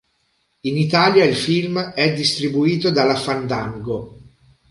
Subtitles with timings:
[0.61, 4.17] In Italia il film è distribuito dalla Fandango.